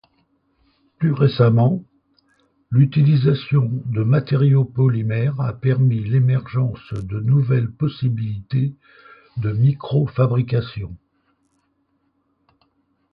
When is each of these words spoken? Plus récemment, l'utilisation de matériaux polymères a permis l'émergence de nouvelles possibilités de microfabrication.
Plus 0.97 1.13
récemment, 1.13 1.83
l'utilisation 2.71 3.69
de 3.85 4.01
matériaux 4.01 4.65
polymères 4.65 5.39
a 5.39 5.53
permis 5.53 6.03
l'émergence 6.03 6.91
de 6.93 7.19
nouvelles 7.19 7.69
possibilités 7.69 8.73
de 9.37 9.51
microfabrication. 9.51 10.97